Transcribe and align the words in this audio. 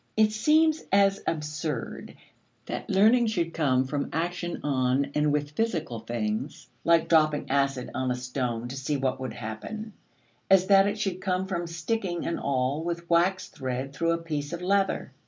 It 0.17 0.31
seems 0.31 0.83
as 0.91 1.21
absurd 1.27 2.15
that 2.65 2.89
learning 2.89 3.27
should 3.27 3.53
come 3.53 3.85
from 3.85 4.09
action 4.11 4.59
on 4.63 5.11
and 5.13 5.31
with 5.31 5.51
physical 5.51 5.99
things, 5.99 6.67
like 6.83 7.07
dropping 7.07 7.51
acid 7.51 7.91
on 7.93 8.09
a 8.09 8.15
stone 8.15 8.67
to 8.69 8.75
see 8.75 8.97
what 8.97 9.19
would 9.19 9.33
happen, 9.33 9.93
as 10.49 10.65
that 10.65 10.87
it 10.87 10.97
should 10.97 11.21
come 11.21 11.45
from 11.45 11.67
sticking 11.67 12.25
an 12.25 12.39
awl 12.39 12.83
with 12.83 13.07
waxed 13.11 13.53
thread 13.53 13.93
through 13.93 14.13
a 14.13 14.17
piece 14.17 14.51
of 14.53 14.63
leather. 14.63 15.11